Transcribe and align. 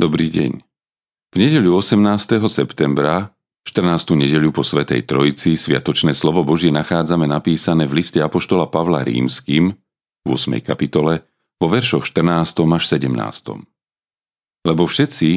Dobrý 0.00 0.32
deň. 0.32 0.64
V 1.28 1.36
nedeľu 1.36 1.76
18. 1.84 2.40
septembra, 2.48 3.36
14. 3.68 4.16
nedeľu 4.16 4.48
po 4.48 4.64
Svetej 4.64 5.04
Trojici, 5.04 5.60
Sviatočné 5.60 6.16
slovo 6.16 6.40
Božie 6.40 6.72
nachádzame 6.72 7.28
napísané 7.28 7.84
v 7.84 8.00
liste 8.00 8.16
Apoštola 8.16 8.72
Pavla 8.72 9.04
Rímským 9.04 9.76
v 10.24 10.28
8. 10.32 10.56
kapitole 10.64 11.20
vo 11.60 11.68
veršoch 11.68 12.08
14. 12.08 12.64
až 12.72 12.84
17. 12.96 13.12
Lebo 14.64 14.88
všetci, 14.88 15.30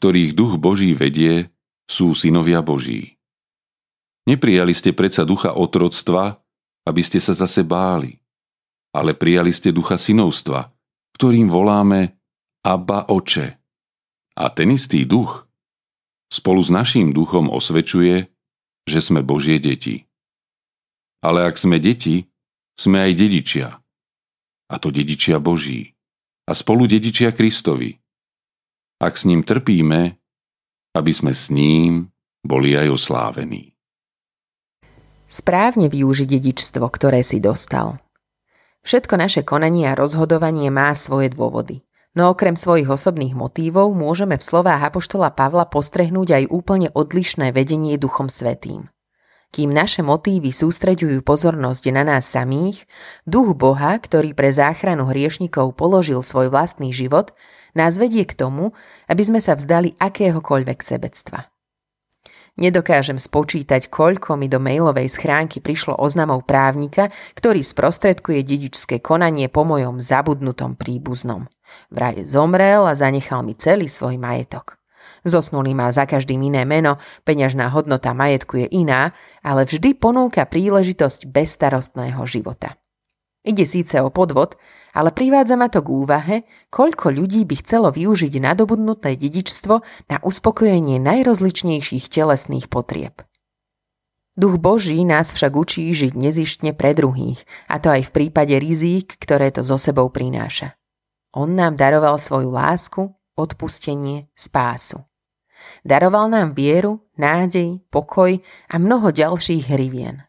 ktorých 0.00 0.32
duch 0.32 0.56
Boží 0.56 0.96
vedie, 0.96 1.52
sú 1.84 2.16
synovia 2.16 2.64
Boží. 2.64 3.20
Neprijali 4.24 4.72
ste 4.72 4.96
predsa 4.96 5.28
ducha 5.28 5.52
otroctva, 5.52 6.40
aby 6.88 7.04
ste 7.04 7.20
sa 7.20 7.36
zase 7.36 7.60
báli, 7.60 8.16
ale 8.96 9.12
prijali 9.12 9.52
ste 9.52 9.68
ducha 9.68 10.00
synovstva, 10.00 10.72
ktorým 11.20 11.52
voláme 11.52 12.16
Abba 12.64 13.12
Oče. 13.12 13.65
A 14.36 14.52
ten 14.52 14.76
istý 14.76 15.08
duch 15.08 15.48
spolu 16.28 16.60
s 16.60 16.68
naším 16.68 17.16
duchom 17.16 17.48
osvedčuje, 17.48 18.28
že 18.84 19.00
sme 19.00 19.24
Božie 19.24 19.56
deti. 19.56 20.04
Ale 21.24 21.48
ak 21.48 21.56
sme 21.56 21.80
deti, 21.80 22.28
sme 22.76 23.08
aj 23.08 23.12
dedičia. 23.16 23.68
A 24.68 24.74
to 24.76 24.92
dedičia 24.92 25.40
Boží. 25.40 25.96
A 26.44 26.52
spolu 26.52 26.84
dedičia 26.84 27.32
Kristovi. 27.32 27.96
Ak 29.00 29.16
s 29.16 29.24
ním 29.24 29.40
trpíme, 29.40 30.20
aby 30.92 31.12
sme 31.12 31.32
s 31.32 31.48
ním 31.48 32.12
boli 32.44 32.76
aj 32.76 32.92
oslávení. 32.92 33.72
Správne 35.26 35.90
využiť 35.90 36.28
dedičstvo, 36.38 36.86
ktoré 36.86 37.24
si 37.26 37.42
dostal. 37.42 37.98
Všetko 38.86 39.18
naše 39.18 39.42
konanie 39.42 39.90
a 39.90 39.98
rozhodovanie 39.98 40.70
má 40.70 40.94
svoje 40.94 41.34
dôvody. 41.34 41.85
No 42.16 42.32
okrem 42.32 42.56
svojich 42.56 42.88
osobných 42.88 43.36
motívov 43.36 43.92
môžeme 43.92 44.40
v 44.40 44.46
slovách 44.48 44.88
Apoštola 44.88 45.36
Pavla 45.36 45.68
postrehnúť 45.68 46.28
aj 46.32 46.44
úplne 46.48 46.88
odlišné 46.96 47.52
vedenie 47.52 48.00
Duchom 48.00 48.32
Svetým. 48.32 48.88
Kým 49.52 49.70
naše 49.70 50.00
motívy 50.00 50.48
sústreďujú 50.48 51.20
pozornosť 51.20 51.84
na 51.92 52.08
nás 52.08 52.24
samých, 52.24 52.88
duch 53.28 53.52
Boha, 53.52 54.00
ktorý 54.00 54.32
pre 54.32 54.48
záchranu 54.48 55.12
hriešnikov 55.12 55.76
položil 55.76 56.24
svoj 56.24 56.48
vlastný 56.48 56.88
život, 56.88 57.36
nás 57.76 58.00
vedie 58.00 58.24
k 58.24 58.32
tomu, 58.32 58.72
aby 59.12 59.22
sme 59.22 59.40
sa 59.44 59.52
vzdali 59.52 60.00
akéhokoľvek 60.00 60.78
sebectva. 60.80 61.52
Nedokážem 62.56 63.20
spočítať, 63.20 63.92
koľko 63.92 64.40
mi 64.40 64.48
do 64.48 64.56
mailovej 64.56 65.12
schránky 65.12 65.60
prišlo 65.60 66.00
oznamov 66.00 66.48
právnika, 66.48 67.12
ktorý 67.36 67.60
sprostredkuje 67.60 68.40
dedičské 68.40 69.04
konanie 69.04 69.52
po 69.52 69.68
mojom 69.68 70.00
zabudnutom 70.00 70.72
príbuznom. 70.80 71.52
Vraj 71.92 72.24
zomrel 72.24 72.88
a 72.88 72.96
zanechal 72.96 73.44
mi 73.44 73.52
celý 73.52 73.92
svoj 73.92 74.16
majetok. 74.16 74.80
Zosnulý 75.26 75.76
má 75.76 75.92
za 75.92 76.08
každým 76.08 76.38
iné 76.48 76.64
meno, 76.64 76.96
peňažná 77.28 77.68
hodnota 77.76 78.16
majetku 78.16 78.62
je 78.64 78.68
iná, 78.72 79.12
ale 79.44 79.68
vždy 79.68 79.92
ponúka 79.98 80.48
príležitosť 80.48 81.28
bezstarostného 81.28 82.24
života. 82.24 82.78
Ide 83.46 83.62
síce 83.62 84.02
o 84.02 84.10
podvod, 84.10 84.58
ale 84.90 85.14
privádza 85.14 85.54
ma 85.54 85.70
to 85.70 85.78
k 85.78 85.88
úvahe, 85.94 86.36
koľko 86.74 87.14
ľudí 87.14 87.46
by 87.46 87.62
chcelo 87.62 87.94
využiť 87.94 88.42
nadobudnuté 88.42 89.14
dedičstvo 89.14 89.74
na 90.10 90.16
uspokojenie 90.18 90.98
najrozličnejších 90.98 92.10
telesných 92.10 92.66
potrieb. 92.66 93.22
Duch 94.36 94.58
Boží 94.58 95.00
nás 95.06 95.32
však 95.32 95.52
učí 95.54 95.88
žiť 95.94 96.12
nezištne 96.12 96.74
pre 96.74 96.92
druhých, 96.92 97.40
a 97.70 97.78
to 97.78 97.88
aj 97.88 98.10
v 98.10 98.14
prípade 98.18 98.52
rizík, 98.58 99.14
ktoré 99.16 99.48
to 99.54 99.62
so 99.64 99.78
sebou 99.80 100.10
prináša. 100.10 100.76
On 101.32 101.48
nám 101.48 101.78
daroval 101.78 102.18
svoju 102.18 102.50
lásku, 102.52 103.14
odpustenie, 103.38 104.28
spásu. 104.36 105.06
Daroval 105.86 106.28
nám 106.28 106.52
vieru, 106.52 107.04
nádej, 107.16 107.80
pokoj 107.88 108.36
a 108.68 108.74
mnoho 108.76 109.08
ďalších 109.08 109.72
hrivien. 109.72 110.26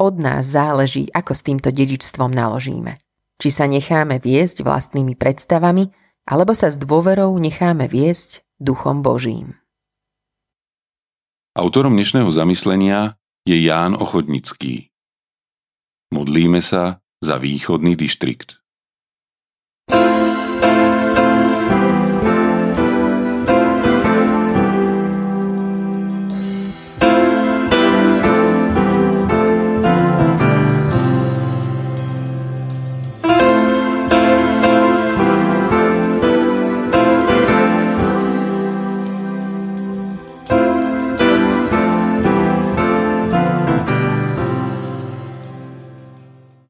Od 0.00 0.16
nás 0.16 0.48
záleží, 0.48 1.12
ako 1.12 1.36
s 1.36 1.44
týmto 1.44 1.68
dedičstvom 1.68 2.32
naložíme. 2.32 2.96
Či 3.36 3.48
sa 3.52 3.68
necháme 3.68 4.16
viesť 4.16 4.64
vlastnými 4.64 5.12
predstavami, 5.12 5.92
alebo 6.24 6.56
sa 6.56 6.72
s 6.72 6.80
dôverou 6.80 7.36
necháme 7.36 7.84
viesť 7.84 8.40
Duchom 8.56 9.04
Božím. 9.04 9.60
Autorom 11.52 11.92
dnešného 12.00 12.32
zamyslenia 12.32 13.20
je 13.44 13.60
Ján 13.60 13.92
Ochodnický. 13.92 14.88
Modlíme 16.16 16.64
sa 16.64 17.04
za 17.20 17.36
východný 17.36 17.92
dištrikt. 17.92 18.59